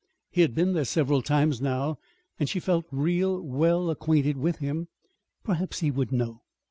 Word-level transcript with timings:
He 0.31 0.41
had 0.41 0.55
been 0.55 0.73
there 0.73 0.83
several 0.83 1.21
times 1.21 1.61
now, 1.61 1.99
and 2.39 2.49
she 2.49 2.59
felt 2.59 2.87
real 2.89 3.39
well 3.39 3.91
acquainted 3.91 4.35
with 4.35 4.57
him. 4.57 4.87
Perhaps 5.43 5.81
he 5.81 5.91
would 5.91 6.11
know. 6.11 6.41